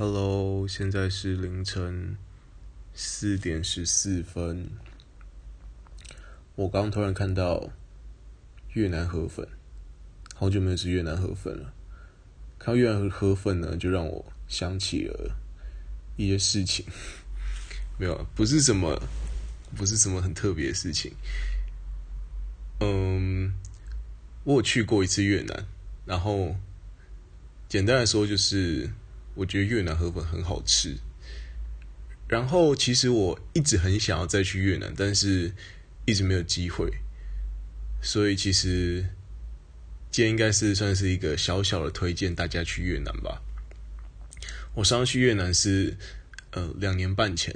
[0.00, 2.16] Hello，现在是凌晨
[2.94, 4.66] 四点十四分。
[6.54, 7.68] 我刚突然看到
[8.72, 9.46] 越南河粉，
[10.34, 11.74] 好久没有吃越南河粉了。
[12.58, 15.36] 看到越南河粉呢，就让我想起了
[16.16, 16.86] 一些事情。
[18.00, 18.98] 没有，不是什么，
[19.76, 21.12] 不是什么很特别的事情。
[22.80, 23.52] 嗯，
[24.44, 25.66] 我有去过一次越南，
[26.06, 26.56] 然后
[27.68, 28.88] 简单来说就是。
[29.40, 30.98] 我觉得越南河粉很好吃，
[32.28, 35.54] 然后其实我一直很想要再去越南，但是
[36.04, 36.90] 一直没有机会，
[38.02, 39.06] 所以其实
[40.10, 43.40] 今天应该是算是一个小小的推荐大家去越南吧。
[44.74, 45.96] 我上次去越南是
[46.50, 47.54] 呃两年半前，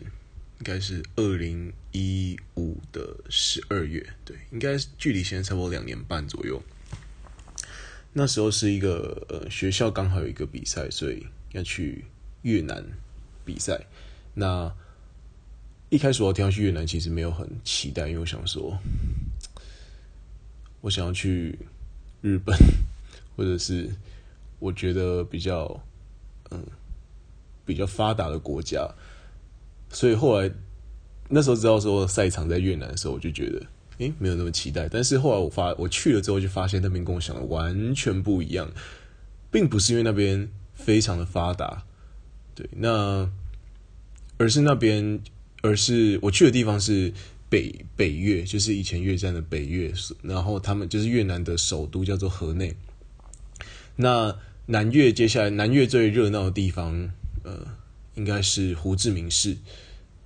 [0.61, 6.63] 应该是二零一五的十二月，对，应该距离现在差不多两年半左右。
[8.15, 11.27] 那时候是一个呃学校刚好有一个比赛，所以。
[11.55, 12.05] 要去
[12.43, 12.85] 越南
[13.45, 13.87] 比赛，
[14.35, 14.71] 那
[15.89, 18.77] 一开始我听到去越南，其实没有很期待，因为我想说，
[20.83, 21.57] 我想要去
[22.21, 22.57] 日本，
[23.37, 23.89] 或者是
[24.59, 25.81] 我觉得比较
[26.51, 26.61] 嗯
[27.65, 28.93] 比较发达的国家，
[29.91, 30.51] 所以后来
[31.29, 33.65] 那时候知道说赛场在越南的时候，我就觉得
[33.99, 34.89] 诶没有那么期待。
[34.89, 38.69] 但是后来我发我去了之后，就发现那边跟我想的完全不一样，
[39.53, 40.51] 并不是因为那边。
[40.75, 41.85] 非常的发达，
[42.55, 43.31] 对，那
[44.37, 45.21] 而是那边，
[45.63, 47.13] 而是我去的地方是
[47.49, 52.75] 北北越，就是以前越战的北越，然后他们就是越南的首都叫做河内。
[53.97, 57.11] 那南越接下来南越最热闹的地方，
[57.45, 57.67] 呃，
[58.15, 59.57] 应该是胡志明市。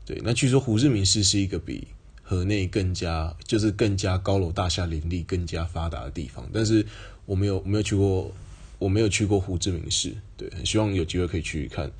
[0.04, 1.88] 对，那据说胡志明市是一个比
[2.22, 6.84] 河内更加就是更加高楼大厦林立、更加发达的地方，但是
[7.26, 8.34] 我没有没有去过。
[8.78, 11.90] 我没有去过胡志明市，对，很希望有机会可以去看。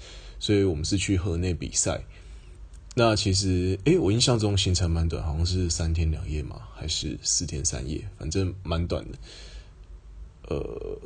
[0.41, 2.05] 所以我们是去河内比赛。
[2.95, 9.19] 那其实，诶，我印象中行程蛮短，好像是三天两夜嘛，还是四天三夜，反正蛮短的。
[10.49, 10.99] 呃，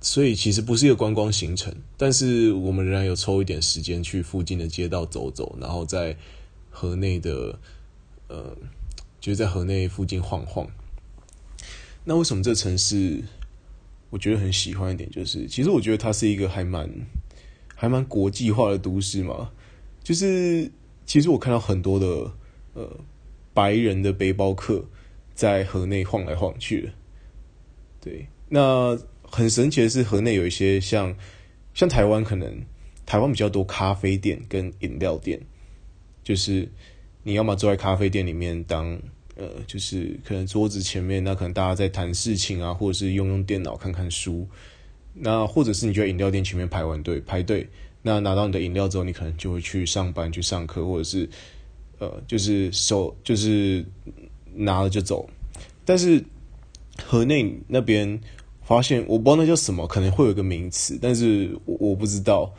[0.00, 6.16] 所以其实不是一个观光行程，但是我们仍然有抽一点时间去附近的街道走走，然后在
[6.70, 7.58] 河内的，
[8.28, 8.56] 呃，
[9.20, 10.66] 就是在河内附近晃晃。
[12.04, 13.24] 那为什么这城市？
[14.16, 16.90] 我觉得很喜欢一点，就是其实我觉得它是一个还蛮
[17.74, 19.52] 还蛮国际化的都市嘛。
[20.02, 20.70] 就是
[21.04, 22.32] 其实我看到很多的
[22.72, 22.98] 呃
[23.52, 24.82] 白人的背包客
[25.34, 26.88] 在河内晃来晃去的。
[28.00, 31.14] 对，那很神奇的是，河内有一些像
[31.74, 32.64] 像台湾，可能
[33.04, 35.38] 台湾比较多咖啡店跟饮料店，
[36.24, 36.66] 就是
[37.22, 38.98] 你要么坐在咖啡店里面当。
[39.38, 44.48] 呃，就是可能桌子前面，那可能大家在谈事情啊，或者是用用电脑看看书，
[45.12, 47.68] 那或者是你就在饮料店前面排完队排队，
[48.00, 51.28] 那拿到你的饮料之后，你可能就会去上班去上课，或者是
[51.98, 53.84] 呃，就是手就是
[54.54, 55.28] 拿了就走。
[55.84, 56.24] 但是
[57.04, 58.18] 河内那边
[58.62, 62.50] 发现，我不知道那叫什么，可能会有一个名词，但是我我不知道，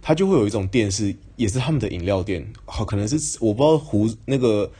[0.00, 4.70] 它就会有一种店是也是他们的饮料店，好，可能是我不知道湖那个。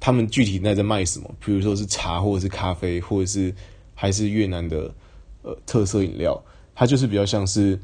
[0.00, 1.30] 他们具体在在卖什么？
[1.44, 3.54] 比如说是茶，或者是咖啡，或者是
[3.94, 4.94] 还是越南的
[5.42, 6.42] 呃特色饮料，
[6.74, 7.78] 它就是比较像是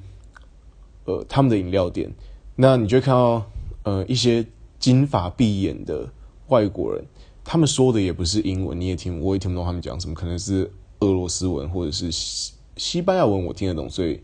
[1.05, 2.11] 呃他们的饮料店。
[2.57, 3.47] 那你就看到
[3.83, 4.47] 呃一些
[4.79, 6.09] 金发碧眼的
[6.49, 7.05] 外国人，
[7.45, 14.21] 他们说的也不是英文，你也听我也听不懂他们讲什么，可能是俄罗斯文或者是西西班牙文，我听得懂，所以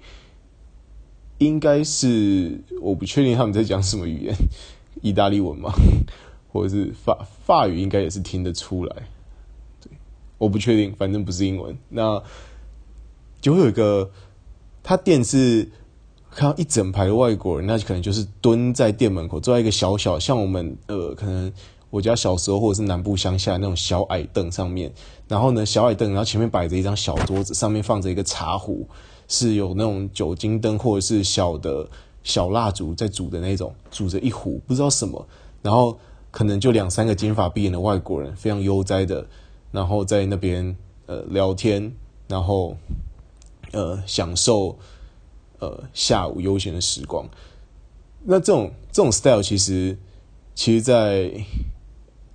[1.36, 4.34] 应该是我不确定他们在讲什么语言，
[5.02, 5.70] 意大利文吗？
[6.52, 8.94] 或者是法法语应该也是听得出来，
[9.80, 9.90] 对，
[10.36, 11.74] 我不确定，反正不是英文。
[11.88, 12.22] 那
[13.40, 14.10] 就会有一个，
[14.82, 15.66] 他店是
[16.30, 21.50] 看到一整排的外国人，那可能就是蹲在店门口，坐在一个小小像我们呃，可能
[21.88, 24.92] 我家小时候或者是南部乡下那种小矮凳上面。
[25.28, 28.86] 然后呢，小矮凳，然后前面摆着一张小桌子，上面放着一个茶壶，
[29.26, 31.88] 是有那种酒精灯或者是小的
[32.22, 35.26] 小蜡烛在煮的那种，煮着一壶不知道什么，
[35.62, 35.98] 然后。
[36.32, 39.26] 可能就两三个金发碧眼的外国人，非常悠哉的，
[39.70, 40.74] 然后在那边
[41.04, 41.92] 呃聊天，
[42.26, 42.74] 然后
[43.72, 44.78] 呃享受
[45.58, 47.28] 呃下午悠闲的时光。
[48.24, 49.94] 那这种这种 style 其实
[50.54, 51.44] 其实在，在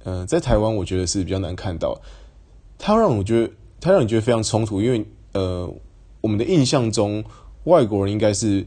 [0.03, 1.99] 呃在台湾我觉得是比较难看到。
[2.77, 3.51] 它让我觉得，
[3.81, 5.03] 它让你觉得非常冲突，因为
[5.33, 5.67] 呃
[6.21, 7.23] 我们的印象中
[7.63, 8.63] 外国人应该是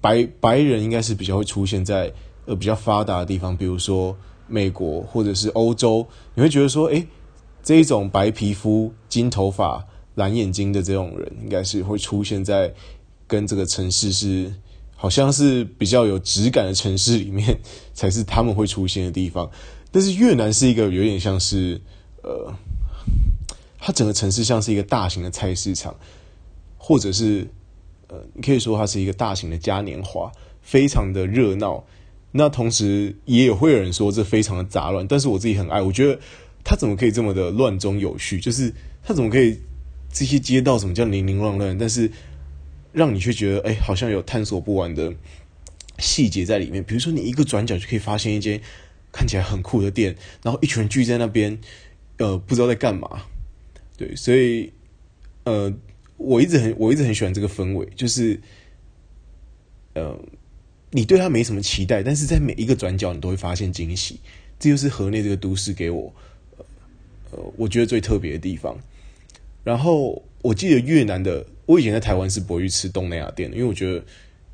[0.00, 2.12] 白白人，应该是比较会出现在
[2.46, 4.16] 呃比较发达的地方，比如说。
[4.52, 7.06] 美国或者是欧洲，你会觉得说，诶，
[7.62, 9.82] 这一种白皮肤、金头发、
[10.16, 12.70] 蓝眼睛的这种人，应该是会出现在
[13.26, 14.52] 跟这个城市是
[14.94, 17.58] 好像是比较有质感的城市里面
[17.94, 19.50] 才是他们会出现的地方。
[19.90, 21.80] 但是越南是一个有点像是
[22.22, 22.54] 呃，
[23.78, 25.96] 它整个城市像是一个大型的菜市场，
[26.76, 27.48] 或者是
[28.08, 31.82] 呃，你可以说它是一个大型的嘉年华，非常的热闹。
[32.34, 36.18] 那同时也有会有人说这非常的杂乱，但是我自己很爱，我觉得
[36.64, 38.40] 它怎么可以这么的乱中有序？
[38.40, 39.60] 就是它怎么可以
[40.10, 42.10] 这些街道怎么叫零零乱乱，但是
[42.90, 45.12] 让你却觉得哎，好像有探索不完的
[45.98, 46.82] 细节在里面。
[46.82, 48.58] 比如说，你一个转角就可以发现一间
[49.12, 51.58] 看起来很酷的店，然后一群人聚在那边，
[52.16, 53.24] 呃，不知道在干嘛。
[53.98, 54.72] 对，所以
[55.44, 55.70] 呃，
[56.16, 58.40] 我一直很我一直很喜欢这个氛围，就是
[59.92, 60.18] 呃。
[60.94, 64.20] 你对他没什么期待，但是在每一个转角，你都会发现惊喜。
[64.58, 66.12] 这就是河内这个都市给我，
[67.30, 68.78] 呃，我觉得最特别的地方。
[69.64, 74.04] 然后我记得越南的，我以前在台湾是不会去吃东南亚店的，因为我觉得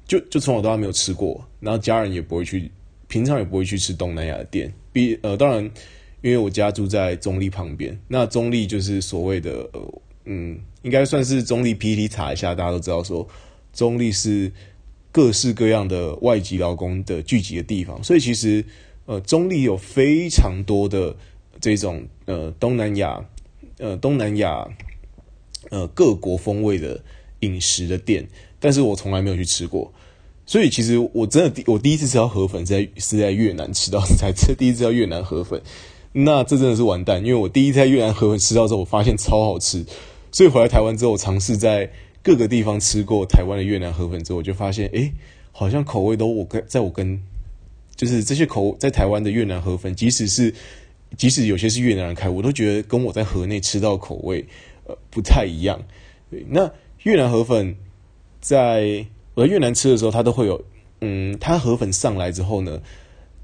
[0.06, 2.70] 就就从小到大没有吃过，然后家人也不会去，
[3.08, 4.73] 平常也不会去吃东南亚的店。
[4.93, 5.64] 比呃，当然，
[6.23, 11.96] 因为我家住在中立旁边，那中立就是所谓的呃，嗯，应该算是中立 P.
[11.96, 12.06] T.
[12.06, 13.29] 查一下，大家都知道说
[13.73, 14.52] 中立是。
[15.10, 18.64] 各式各样的外籍劳工的聚集的地方，所以其实
[19.06, 21.16] 呃，中立有非常多的
[21.60, 23.25] 这种呃东南亚
[23.78, 24.69] 呃东南亚
[25.70, 27.00] 呃各国风味的
[27.40, 28.28] 饮食的店，
[28.60, 29.90] 但是我从来没有去吃过，
[30.44, 35.61] 所以其实我真的我第一次吃到河粉是在是在越南吃到， 才吃第一次吃到越南河粉，
[36.12, 39.87] 那这真的是完蛋，因为我第一次在越南河粉吃到之后，我发现超好吃，
[40.31, 41.90] 所以回来台湾之后，我尝试在。
[42.22, 45.12] 各个地方吃过台湾的越南河粉之后，我就发现，哎，
[45.52, 47.22] 好像口味都我跟在我跟，
[47.96, 50.52] 就是这些口在台湾的越南河粉，即使是
[51.16, 54.46] 即使有些是越南人开，我都觉得跟我在河内吃到口味
[54.86, 55.80] 呃不太一样。
[56.48, 56.70] 那
[57.04, 57.76] 越南河粉
[58.40, 60.62] 在我在越南吃的时候，它都会有，
[61.00, 62.82] 嗯，它河粉上来之后呢，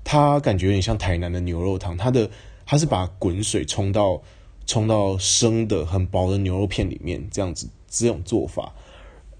[0.02, 2.28] 它感觉有点像台南的牛肉汤，它的
[2.66, 4.20] 它是把滚水冲到
[4.66, 7.68] 冲到生的很薄的牛肉片里面，这样子。
[8.02, 8.74] 这种做法，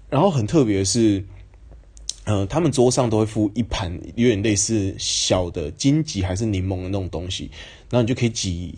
[0.09, 1.23] 然后很特别是，
[2.23, 7.49] 呃，他们桌上都会附一盘有点类似小的金桔还是柠檬的那种东西，
[7.89, 8.73] 然后你就可以挤，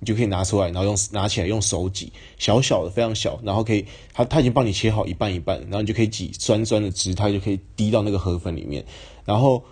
[0.00, 8.84] 你就可以拿出来，然后用拿起来用手挤，小小的非常小，然后可以，他他已经帮你切好一半一半，然后你就可以挤酸酸的汁，它就可以滴到那个河粉里面，
[9.24, 9.62] 然后，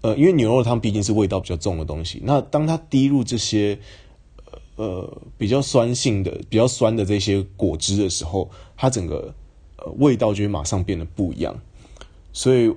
[0.00, 3.78] 呃，因为牛肉汤毕竟是味道比较重的东西，那当它滴入这些。
[4.76, 9.34] 呃，比较酸性的、比较酸的这些果汁的时候，它整个
[9.76, 11.54] 呃味道就会马上变得不一样，
[12.32, 12.72] 所以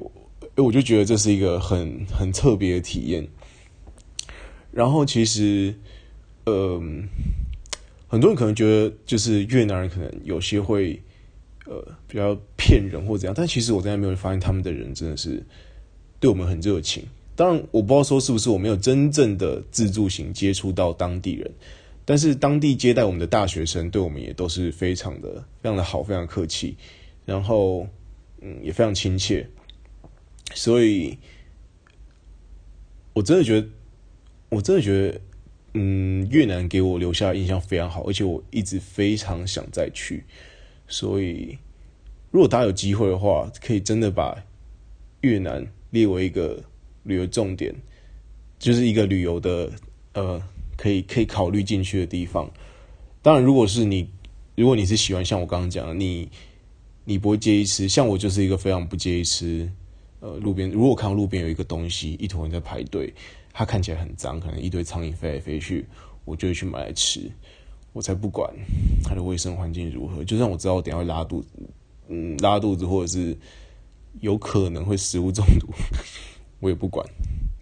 [0.58, 3.26] 我就觉得这是一个很很特别的体验。
[4.72, 5.74] 然后其实，
[6.46, 6.82] 呃，
[8.08, 11.02] 很多人可能觉得就是越南人可能有些会
[11.66, 15.42] 呃比较骗人或怎样，但其实我在那边会发现他们的人真的是
[16.20, 17.04] 对我们很热情。
[17.38, 21.50] 当然，我不知道说是不是我没有真正的自助型接触到当地人。
[22.08, 26.78] 但是当地接待我们的大学生对我们也都是非常的、非常的好，非常客气，
[27.26, 27.88] 然后
[28.42, 29.50] 嗯也非常亲切，
[30.54, 31.18] 所以
[33.14, 33.68] 我真的觉得，
[34.50, 35.22] 我真的觉得，
[35.74, 40.24] 嗯，越南给我留下印象非常好，而且我一直非常想再去，
[40.88, 41.58] 所以
[42.30, 44.38] 如果大家有机会的话，可以真的把
[45.22, 46.64] 越南列为一个
[47.02, 47.74] 旅游重点，
[48.60, 49.72] 就是一个旅游的
[50.14, 50.40] 呃。
[50.78, 52.52] 可以可以考虑进去的地方，
[53.22, 54.10] 当然，如果是你，
[54.56, 56.30] 如果你是喜欢像我刚刚讲的，你
[57.06, 59.72] 你不会介意吃，像我就是一个非常不介意吃，
[60.20, 63.14] 呃，路边如果看到路边有一个东西，一坨人在排队，
[63.54, 65.86] 它看起来很脏，可能一堆苍蝇飞来飞去，
[66.26, 67.32] 我就会去买来吃，
[67.94, 68.54] 我才不管
[69.04, 71.50] 它的卫生环境如何，就算我知道我等下会拉肚子，
[72.10, 73.38] 嗯，拉肚子或者是
[74.20, 75.68] 有可能会食物中毒，
[76.60, 77.08] 我也不管，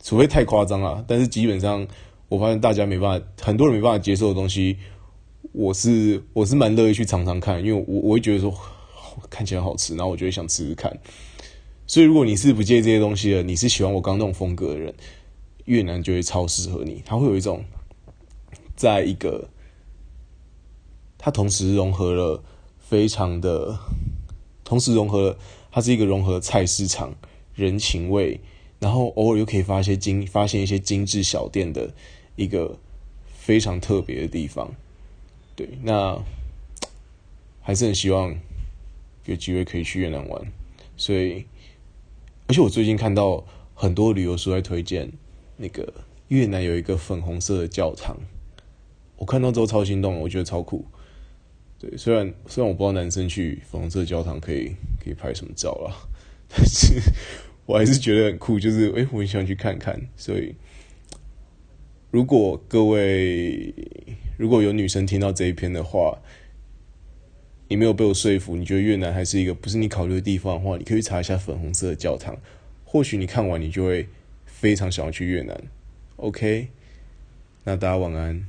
[0.02, 1.88] 除非太夸张了，但是基本上。
[2.30, 4.78] 我发现大家没办法，很多人没办法接受的东西，
[5.52, 8.54] 我是我是蛮乐意去尝尝看，因为我我会觉得说
[9.30, 10.92] 看起来好吃，然后我就会想吃吃看。
[11.86, 14.94] 所以如果你是不介意这些东西的，你是喜欢我刚刚那种风格的人，
[15.66, 17.04] 越南就会超适合你。
[17.06, 17.64] 它会有一种，
[18.76, 19.50] 在一个，
[21.18, 22.42] 它同时融合了
[22.80, 23.78] 非常的，
[24.64, 25.38] 同时融合了，
[25.72, 27.14] 它是一个融合菜市场
[27.54, 28.40] 人情味，
[28.84, 31.90] 然后偶尔又可以发现精发现一些精致小店的。
[32.36, 32.80] 一个
[33.28, 34.74] 非常特别的地方，
[35.56, 36.20] 对，那
[37.62, 38.36] 还是很希望
[39.26, 40.52] 有机会可以去越南玩。
[40.98, 41.46] 所以，
[42.48, 45.12] 而且我最近看到很多旅游书在推荐
[45.58, 45.94] 那个
[46.30, 48.18] 越南有一个粉红色的教堂，
[49.18, 50.84] 我看到之后超心动，我觉得超酷。
[51.78, 55.94] 对，虽然虽然我不知道男生去粉红色教堂可以可以拍什么照啦，
[56.50, 57.00] 但是
[57.66, 60.00] 我还是觉得很酷，就是诶、我很想去看看。
[60.18, 60.56] 所以，
[62.12, 63.74] 如果各位
[64.38, 66.20] 如果有女生听到这一篇的话，
[67.70, 72.38] 你没有被我说服，你觉得越南还是一个不是你考虑的地方的话，你可以查一下粉红色的教堂，
[72.84, 74.08] 或许你看完你就会
[74.46, 75.64] 非常想要去越南。
[76.18, 76.68] OK，
[77.64, 78.46] 那大家晚安。